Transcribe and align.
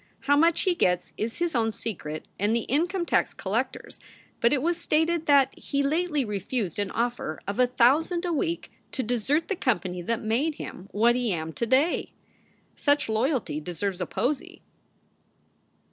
How 0.21 0.35
much 0.35 0.61
he 0.61 0.73
gets 0.73 1.13
is 1.15 1.37
his 1.37 1.53
own 1.53 1.71
secret 1.71 2.27
and 2.39 2.55
the 2.55 2.61
income 2.61 3.05
tax 3.05 3.35
collector 3.35 3.85
s, 3.87 3.99
but 4.39 4.51
it 4.51 4.63
was 4.63 4.77
stated 4.77 5.27
that 5.27 5.53
he 5.55 5.83
lately 5.83 6.25
refused 6.25 6.79
an 6.79 6.89
offer 6.89 7.39
of 7.47 7.59
a 7.59 7.67
thousand 7.67 8.25
a 8.25 8.33
week 8.33 8.71
to 8.93 9.03
desert 9.03 9.47
the 9.47 9.55
com 9.55 9.79
pany 9.81 10.03
that 10.03 10.23
made 10.23 10.55
him 10.55 10.87
what 10.91 11.13
he 11.13 11.29
yam 11.29 11.53
to 11.53 11.67
day. 11.67 12.13
Such 12.73 13.09
loyalty 13.09 13.59
deserves 13.59 14.01
a 14.01 14.07
posy. 14.07 14.63